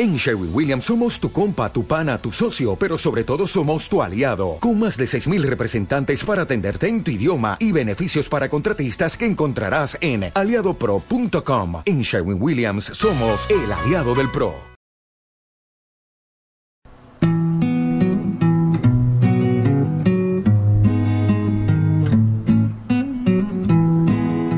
En 0.00 0.14
Sherwin 0.14 0.50
Williams 0.54 0.84
somos 0.84 1.18
tu 1.18 1.32
compa, 1.32 1.72
tu 1.72 1.84
pana, 1.84 2.18
tu 2.18 2.30
socio, 2.30 2.76
pero 2.76 2.96
sobre 2.96 3.24
todo 3.24 3.48
somos 3.48 3.88
tu 3.88 4.00
aliado, 4.00 4.58
con 4.60 4.78
más 4.78 4.96
de 4.96 5.06
6.000 5.06 5.42
representantes 5.42 6.22
para 6.24 6.42
atenderte 6.42 6.86
en 6.86 7.02
tu 7.02 7.10
idioma 7.10 7.56
y 7.58 7.72
beneficios 7.72 8.28
para 8.28 8.48
contratistas 8.48 9.16
que 9.16 9.26
encontrarás 9.26 9.98
en 10.00 10.30
aliadopro.com. 10.32 11.82
En 11.84 12.02
Sherwin 12.02 12.40
Williams 12.40 12.84
somos 12.84 13.50
el 13.50 13.72
aliado 13.72 14.14
del 14.14 14.30
PRO. 14.30 14.54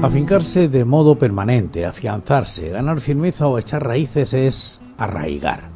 Afincarse 0.02 0.68
de 0.68 0.84
modo 0.84 1.18
permanente, 1.18 1.86
afianzarse, 1.86 2.68
ganar 2.68 3.00
firmeza 3.00 3.46
o 3.46 3.58
echar 3.58 3.86
raíces 3.86 4.34
es 4.34 4.80
arraigar 5.00 5.70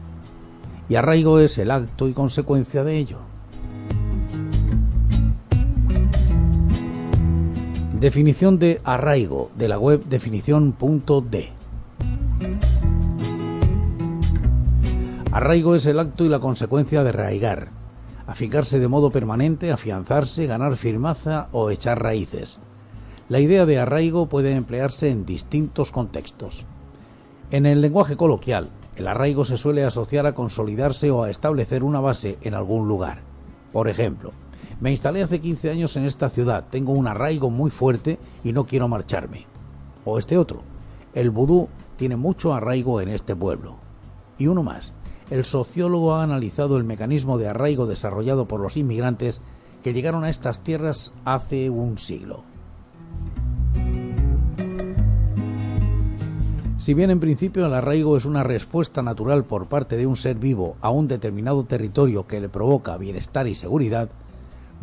y 0.88 0.96
arraigo 0.96 1.38
es 1.38 1.56
el 1.58 1.70
acto 1.70 2.08
y 2.08 2.12
consecuencia 2.12 2.84
de 2.84 2.98
ello. 2.98 3.18
Definición 7.98 8.58
de 8.58 8.82
arraigo 8.84 9.50
de 9.56 9.68
la 9.68 9.78
web 9.78 10.04
definición.d. 10.04 11.52
Arraigo 15.32 15.74
es 15.74 15.86
el 15.86 15.98
acto 15.98 16.24
y 16.24 16.28
la 16.28 16.38
consecuencia 16.38 17.02
de 17.02 17.08
arraigar, 17.08 17.68
aficarse 18.26 18.78
de 18.78 18.88
modo 18.88 19.10
permanente, 19.10 19.72
afianzarse, 19.72 20.46
ganar 20.46 20.76
firmaza 20.76 21.48
o 21.50 21.70
echar 21.70 22.02
raíces. 22.02 22.58
La 23.30 23.40
idea 23.40 23.64
de 23.64 23.78
arraigo 23.78 24.28
puede 24.28 24.52
emplearse 24.52 25.08
en 25.08 25.24
distintos 25.24 25.90
contextos. 25.90 26.66
En 27.50 27.64
el 27.64 27.80
lenguaje 27.80 28.16
coloquial, 28.16 28.68
el 28.96 29.08
arraigo 29.08 29.44
se 29.44 29.56
suele 29.56 29.84
asociar 29.84 30.26
a 30.26 30.34
consolidarse 30.34 31.10
o 31.10 31.22
a 31.22 31.30
establecer 31.30 31.82
una 31.82 32.00
base 32.00 32.38
en 32.42 32.54
algún 32.54 32.88
lugar. 32.88 33.22
Por 33.72 33.88
ejemplo, 33.88 34.30
me 34.80 34.90
instalé 34.90 35.22
hace 35.22 35.40
15 35.40 35.70
años 35.70 35.96
en 35.96 36.04
esta 36.04 36.30
ciudad, 36.30 36.66
tengo 36.70 36.92
un 36.92 37.06
arraigo 37.06 37.50
muy 37.50 37.70
fuerte 37.70 38.18
y 38.44 38.52
no 38.52 38.66
quiero 38.66 38.88
marcharme. 38.88 39.46
O 40.04 40.18
este 40.18 40.36
otro, 40.36 40.62
el 41.14 41.30
vudú 41.30 41.68
tiene 41.96 42.16
mucho 42.16 42.54
arraigo 42.54 43.00
en 43.00 43.08
este 43.08 43.34
pueblo. 43.34 43.76
Y 44.38 44.46
uno 44.46 44.62
más, 44.62 44.92
el 45.30 45.44
sociólogo 45.44 46.14
ha 46.14 46.22
analizado 46.22 46.76
el 46.76 46.84
mecanismo 46.84 47.38
de 47.38 47.48
arraigo 47.48 47.86
desarrollado 47.86 48.46
por 48.46 48.60
los 48.60 48.76
inmigrantes 48.76 49.40
que 49.82 49.92
llegaron 49.92 50.24
a 50.24 50.30
estas 50.30 50.60
tierras 50.60 51.12
hace 51.24 51.70
un 51.70 51.98
siglo. 51.98 52.42
Si 56.84 56.92
bien 56.92 57.08
en 57.08 57.18
principio 57.18 57.64
el 57.64 57.72
arraigo 57.72 58.18
es 58.18 58.26
una 58.26 58.42
respuesta 58.42 59.02
natural 59.02 59.44
por 59.44 59.68
parte 59.68 59.96
de 59.96 60.06
un 60.06 60.18
ser 60.18 60.36
vivo 60.36 60.76
a 60.82 60.90
un 60.90 61.08
determinado 61.08 61.64
territorio 61.64 62.26
que 62.26 62.42
le 62.42 62.50
provoca 62.50 62.98
bienestar 62.98 63.46
y 63.48 63.54
seguridad, 63.54 64.10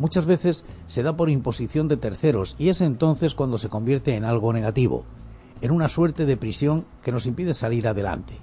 muchas 0.00 0.26
veces 0.26 0.64
se 0.88 1.04
da 1.04 1.16
por 1.16 1.30
imposición 1.30 1.86
de 1.86 1.96
terceros 1.96 2.56
y 2.58 2.70
es 2.70 2.80
entonces 2.80 3.36
cuando 3.36 3.56
se 3.56 3.68
convierte 3.68 4.16
en 4.16 4.24
algo 4.24 4.52
negativo, 4.52 5.04
en 5.60 5.70
una 5.70 5.88
suerte 5.88 6.26
de 6.26 6.36
prisión 6.36 6.86
que 7.04 7.12
nos 7.12 7.26
impide 7.26 7.54
salir 7.54 7.86
adelante. 7.86 8.34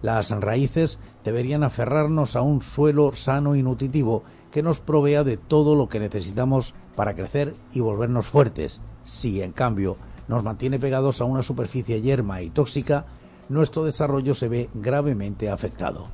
Las 0.00 0.30
raíces 0.30 0.98
deberían 1.24 1.62
aferrarnos 1.62 2.36
a 2.36 2.40
un 2.40 2.62
suelo 2.62 3.14
sano 3.14 3.54
y 3.54 3.62
nutritivo 3.62 4.22
que 4.50 4.62
nos 4.62 4.80
provea 4.80 5.24
de 5.24 5.36
todo 5.36 5.74
lo 5.74 5.90
que 5.90 6.00
necesitamos 6.00 6.74
para 6.96 7.14
crecer 7.14 7.54
y 7.70 7.80
volvernos 7.80 8.24
fuertes. 8.24 8.80
Si, 9.04 9.42
en 9.42 9.52
cambio, 9.52 9.98
nos 10.28 10.42
mantiene 10.42 10.78
pegados 10.78 11.20
a 11.20 11.24
una 11.24 11.42
superficie 11.42 12.00
yerma 12.02 12.42
y 12.42 12.50
tóxica, 12.50 13.06
nuestro 13.48 13.84
desarrollo 13.84 14.34
se 14.34 14.48
ve 14.48 14.70
gravemente 14.74 15.50
afectado. 15.50 16.08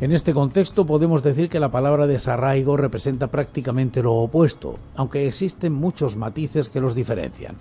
En 0.00 0.12
este 0.12 0.34
contexto 0.34 0.84
podemos 0.84 1.22
decir 1.22 1.48
que 1.48 1.60
la 1.60 1.70
palabra 1.70 2.06
desarraigo 2.06 2.76
representa 2.76 3.28
prácticamente 3.28 4.02
lo 4.02 4.12
opuesto, 4.14 4.78
aunque 4.96 5.26
existen 5.26 5.72
muchos 5.72 6.16
matices 6.16 6.68
que 6.68 6.80
los 6.80 6.94
diferencian. 6.94 7.56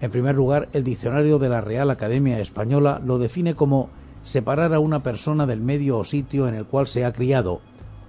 En 0.00 0.10
primer 0.10 0.36
lugar, 0.36 0.68
el 0.72 0.84
diccionario 0.84 1.38
de 1.38 1.48
la 1.48 1.62
Real 1.62 1.90
Academia 1.90 2.38
Española 2.38 3.00
lo 3.04 3.18
define 3.18 3.54
como 3.54 3.88
separar 4.22 4.72
a 4.74 4.78
una 4.78 5.02
persona 5.02 5.46
del 5.46 5.60
medio 5.60 5.98
o 5.98 6.04
sitio 6.04 6.46
en 6.46 6.54
el 6.54 6.66
cual 6.66 6.86
se 6.86 7.04
ha 7.04 7.12
criado, 7.12 7.60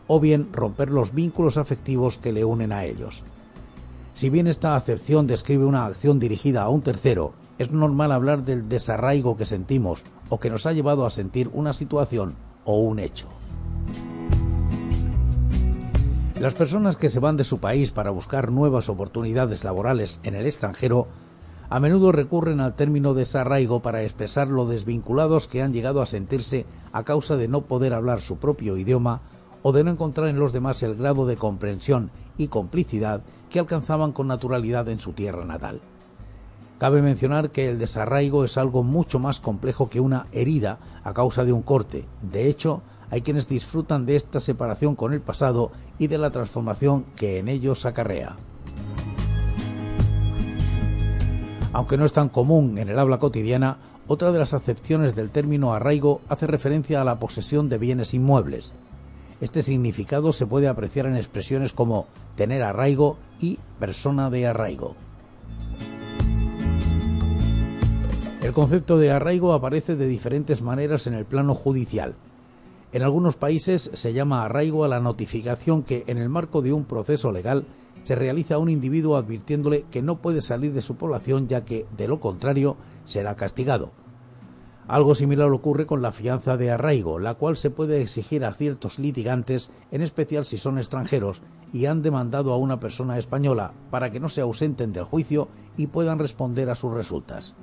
o 0.07 0.19
bien 0.19 0.49
romper 0.53 0.91
los 0.91 1.13
vínculos 1.13 1.57
afectivos 1.57 2.17
que 2.17 2.33
le 2.33 2.45
unen 2.45 2.71
a 2.71 2.83
ellos. 2.83 3.23
Si 4.15 4.29
bien 4.29 4.47
esta 4.47 4.77
acepción 4.77 5.27
describe 5.27 5.65
una 5.65 5.85
acción 5.85 6.19
dirigida 6.19 6.63
a 6.63 6.69
un 6.69 6.81
tercero, 6.81 7.33
es 7.57 7.71
normal 7.71 8.13
hablar 8.13 8.45
del 8.45 8.69
desarraigo 8.69 9.35
que 9.35 9.45
sentimos 9.45 10.03
o 10.29 10.39
que 10.39 10.49
nos 10.49 10.65
ha 10.65 10.71
llevado 10.71 11.05
a 11.05 11.09
sentir 11.09 11.49
una 11.51 11.73
situación 11.73 12.33
o 12.63 12.79
un 12.79 12.99
hecho. 12.99 13.27
Las 16.39 16.53
personas 16.53 16.95
que 16.95 17.09
se 17.09 17.19
van 17.19 17.35
de 17.35 17.43
su 17.43 17.59
país 17.59 17.91
para 17.91 18.09
buscar 18.09 18.53
nuevas 18.53 18.87
oportunidades 18.87 19.65
laborales 19.65 20.21
en 20.23 20.35
el 20.35 20.45
extranjero 20.45 21.07
a 21.69 21.81
menudo 21.81 22.13
recurren 22.13 22.61
al 22.61 22.73
término 22.73 23.15
desarraigo 23.15 23.81
para 23.81 24.03
expresar 24.03 24.47
lo 24.47 24.65
desvinculados 24.65 25.49
que 25.49 25.61
han 25.61 25.73
llegado 25.73 26.01
a 26.01 26.05
sentirse 26.05 26.65
a 26.93 27.03
causa 27.03 27.35
de 27.35 27.49
no 27.49 27.63
poder 27.63 27.93
hablar 27.93 28.21
su 28.21 28.37
propio 28.37 28.77
idioma 28.77 29.19
o 29.61 29.73
de 29.73 29.83
no 29.83 29.91
encontrar 29.91 30.29
en 30.29 30.39
los 30.39 30.53
demás 30.53 30.83
el 30.83 30.95
grado 30.95 31.25
de 31.25 31.35
comprensión 31.35 32.11
y 32.37 32.47
complicidad 32.47 33.21
que 33.49 33.59
alcanzaban 33.59 34.11
con 34.11 34.27
naturalidad 34.27 34.89
en 34.89 34.99
su 34.99 35.13
tierra 35.13 35.45
natal. 35.45 35.81
Cabe 36.77 37.01
mencionar 37.01 37.51
que 37.51 37.69
el 37.69 37.79
desarraigo 37.79 38.43
es 38.43 38.57
algo 38.57 38.83
mucho 38.83 39.17
más 39.17 39.39
complejo 39.39 39.89
que 39.89 40.01
una 40.01 40.25
herida 40.33 40.79
a 41.03 41.13
causa 41.13 41.45
de 41.45 41.53
un 41.53 41.61
corte. 41.61 42.05
De 42.21 42.49
hecho, 42.49 42.81
hay 43.09 43.21
quienes 43.21 43.47
disfrutan 43.47 44.05
de 44.05 44.17
esta 44.17 44.41
separación 44.41 44.95
con 44.95 45.13
el 45.13 45.21
pasado 45.21 45.71
y 45.97 46.07
de 46.07 46.17
la 46.17 46.31
transformación 46.31 47.05
que 47.15 47.39
en 47.39 47.47
ellos 47.47 47.85
acarrea. 47.85 48.35
Aunque 51.71 51.97
no 51.97 52.05
es 52.05 52.13
tan 52.13 52.29
común 52.29 52.77
en 52.77 52.89
el 52.89 52.99
habla 52.99 53.19
cotidiana, 53.19 53.77
otra 54.07 54.31
de 54.31 54.39
las 54.39 54.53
acepciones 54.53 55.15
del 55.15 55.29
término 55.29 55.73
arraigo 55.73 56.21
hace 56.29 56.47
referencia 56.47 57.01
a 57.01 57.05
la 57.05 57.19
posesión 57.19 57.69
de 57.69 57.77
bienes 57.77 58.13
inmuebles. 58.13 58.73
Este 59.45 59.61
significado 59.61 60.33
se 60.33 60.47
puede 60.47 60.67
apreciar 60.67 61.05
en 61.05 61.15
expresiones 61.15 61.71
como 61.71 62.07
tener 62.35 62.63
arraigo 62.63 63.19
y 63.39 63.59
persona 63.79 64.31
de 64.31 64.47
arraigo. 64.47 64.95
El 68.41 68.53
concepto 68.53 68.97
de 68.97 69.11
arraigo 69.11 69.53
aparece 69.53 69.95
de 69.95 70.07
diferentes 70.07 70.63
maneras 70.63 71.05
en 71.05 71.13
el 71.13 71.25
plano 71.25 71.53
judicial. 71.53 72.15
En 72.91 73.03
algunos 73.03 73.35
países 73.35 73.91
se 73.93 74.13
llama 74.13 74.43
arraigo 74.43 74.83
a 74.83 74.87
la 74.87 74.99
notificación 74.99 75.83
que, 75.83 76.05
en 76.07 76.17
el 76.17 76.29
marco 76.29 76.63
de 76.63 76.73
un 76.73 76.85
proceso 76.85 77.31
legal, 77.31 77.67
se 78.01 78.15
realiza 78.15 78.55
a 78.55 78.57
un 78.57 78.69
individuo 78.69 79.15
advirtiéndole 79.15 79.85
que 79.91 80.01
no 80.01 80.23
puede 80.23 80.41
salir 80.41 80.73
de 80.73 80.81
su 80.81 80.95
población 80.95 81.47
ya 81.47 81.63
que, 81.65 81.85
de 81.95 82.07
lo 82.07 82.19
contrario, 82.19 82.77
será 83.03 83.35
castigado. 83.35 83.91
Algo 84.87 85.15
similar 85.15 85.51
ocurre 85.51 85.87
con 85.87 86.03
la 86.03 86.11
fianza 86.11 86.57
de 86.57 86.69
arraigo, 86.69 87.17
la 87.17 87.33
cual 87.33 87.57
se 87.57 87.71
puede 87.71 88.01
exigir 88.01 88.45
a 88.45 88.53
ciertos 88.53 88.99
litigantes, 88.99 89.71
en 89.91 90.03
especial 90.03 90.45
si 90.45 90.59
son 90.59 90.77
extranjeros 90.77 91.41
y 91.73 91.87
han 91.87 92.03
demandado 92.03 92.53
a 92.53 92.57
una 92.57 92.79
persona 92.79 93.17
española 93.17 93.73
para 93.89 94.11
que 94.11 94.19
no 94.19 94.29
se 94.29 94.41
ausenten 94.41 94.93
del 94.93 95.05
juicio 95.05 95.47
y 95.75 95.87
puedan 95.87 96.19
responder 96.19 96.69
a 96.69 96.75
sus 96.75 96.93
resultas. 96.93 97.55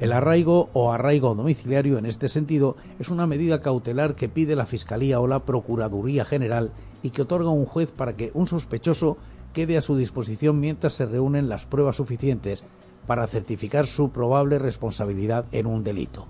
El 0.00 0.12
arraigo 0.12 0.68
o 0.74 0.92
arraigo 0.92 1.34
domiciliario 1.34 1.98
en 1.98 2.06
este 2.06 2.28
sentido 2.28 2.76
es 2.98 3.08
una 3.08 3.26
medida 3.26 3.62
cautelar 3.62 4.14
que 4.14 4.28
pide 4.28 4.54
la 4.54 4.66
Fiscalía 4.66 5.18
o 5.20 5.26
la 5.26 5.44
Procuraduría 5.44 6.26
General 6.26 6.72
y 7.02 7.10
que 7.10 7.22
otorga 7.22 7.50
un 7.50 7.64
juez 7.64 7.90
para 7.90 8.16
que 8.16 8.30
un 8.34 8.46
sospechoso 8.46 9.16
quede 9.54 9.78
a 9.78 9.82
su 9.82 9.96
disposición 9.96 10.60
mientras 10.60 10.92
se 10.92 11.06
reúnen 11.06 11.48
las 11.48 11.64
pruebas 11.64 11.96
suficientes 11.96 12.64
para 13.08 13.26
certificar 13.26 13.86
su 13.86 14.10
probable 14.10 14.58
responsabilidad 14.58 15.46
en 15.50 15.66
un 15.66 15.82
delito. 15.82 16.26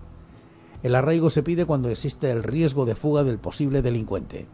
El 0.84 0.94
arraigo 0.94 1.28
se 1.28 1.42
pide 1.42 1.66
cuando 1.66 1.88
existe 1.88 2.30
el 2.30 2.44
riesgo 2.44 2.86
de 2.86 2.94
fuga 2.94 3.24
del 3.24 3.38
posible 3.38 3.82
delincuente. 3.82 4.46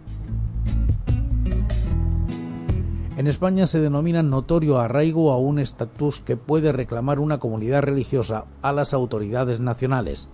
En 3.19 3.27
España 3.27 3.67
se 3.67 3.79
denomina 3.79 4.23
notorio 4.23 4.79
arraigo 4.79 5.33
a 5.33 5.37
un 5.37 5.59
estatus 5.59 6.21
que 6.21 6.39
puede 6.39 6.73
reclamar 6.73 7.21
una 7.21 7.39
comunidad 7.39 7.83
religiosa 7.83 8.47
a 8.63 8.73
las 8.73 8.95
autoridades 8.95 9.61
nacionales. 9.61 10.29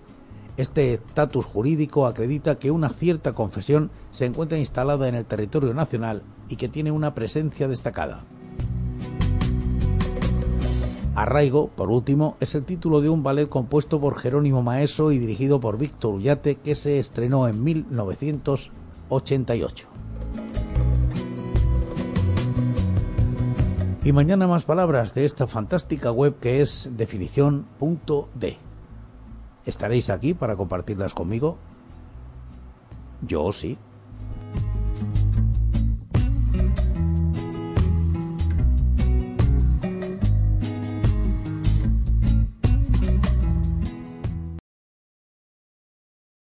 Este 0.55 0.93
estatus 0.93 1.45
jurídico 1.45 2.07
acredita 2.07 2.57
que 2.57 2.71
una 2.71 2.87
cierta 2.87 3.33
confesión 3.33 3.91
se 4.11 4.25
encuentra 4.25 4.57
instalada 4.57 5.09
en 5.09 5.15
el 5.15 5.25
territorio 5.25 5.73
nacional 5.73 6.23
y 6.47 6.55
que 6.55 6.69
tiene 6.69 6.91
una 6.91 7.13
presencia 7.13 7.67
destacada. 7.67 8.23
Arraigo, 11.21 11.67
por 11.67 11.91
último, 11.91 12.35
es 12.39 12.55
el 12.55 12.65
título 12.65 12.99
de 12.99 13.09
un 13.09 13.21
ballet 13.21 13.47
compuesto 13.47 14.01
por 14.01 14.17
Jerónimo 14.17 14.63
Maeso 14.63 15.11
y 15.11 15.19
dirigido 15.19 15.59
por 15.59 15.77
Víctor 15.77 16.15
Ullate 16.15 16.55
que 16.55 16.73
se 16.73 16.97
estrenó 16.97 17.47
en 17.47 17.63
1988. 17.63 19.87
Y 24.03 24.11
mañana 24.13 24.47
más 24.47 24.63
palabras 24.63 25.13
de 25.13 25.25
esta 25.25 25.45
fantástica 25.45 26.11
web 26.11 26.39
que 26.39 26.63
es 26.63 26.89
definición.d. 26.97 28.57
¿Estaréis 29.63 30.09
aquí 30.09 30.33
para 30.33 30.55
compartirlas 30.55 31.13
conmigo? 31.13 31.59
Yo 33.21 33.53
sí. 33.53 33.77